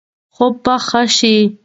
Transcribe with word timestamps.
خوب 0.35 0.53
به 0.63 0.75
ښه 0.87 1.01
شي. 1.17 1.35